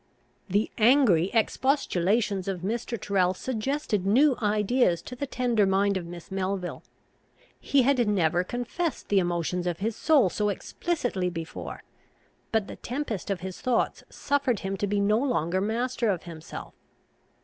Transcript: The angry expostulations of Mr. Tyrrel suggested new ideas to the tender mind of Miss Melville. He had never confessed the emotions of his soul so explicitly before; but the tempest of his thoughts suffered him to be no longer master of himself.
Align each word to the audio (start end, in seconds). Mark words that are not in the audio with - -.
The 0.49 0.71
angry 0.79 1.29
expostulations 1.31 2.47
of 2.47 2.61
Mr. 2.61 2.99
Tyrrel 2.99 3.35
suggested 3.35 4.03
new 4.03 4.35
ideas 4.41 4.99
to 5.03 5.15
the 5.15 5.27
tender 5.27 5.67
mind 5.67 5.95
of 5.95 6.07
Miss 6.07 6.31
Melville. 6.31 6.81
He 7.59 7.83
had 7.83 8.07
never 8.09 8.43
confessed 8.43 9.09
the 9.09 9.19
emotions 9.19 9.67
of 9.67 9.77
his 9.77 9.95
soul 9.95 10.31
so 10.31 10.49
explicitly 10.49 11.29
before; 11.29 11.83
but 12.51 12.65
the 12.67 12.77
tempest 12.77 13.29
of 13.29 13.41
his 13.41 13.61
thoughts 13.61 14.03
suffered 14.09 14.61
him 14.61 14.75
to 14.77 14.87
be 14.87 14.99
no 14.99 15.19
longer 15.19 15.61
master 15.61 16.09
of 16.09 16.23
himself. 16.23 16.73